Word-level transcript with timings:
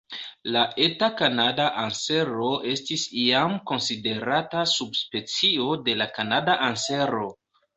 La 0.53 0.61
Eta 0.85 1.09
kanada 1.19 1.67
ansero 1.81 2.47
estis 2.71 3.03
iam 3.25 3.53
konsiderata 3.73 4.65
subspecio 4.75 5.71
de 5.91 5.99
la 6.03 6.09
Kanada 6.17 6.57
ansero. 6.71 7.25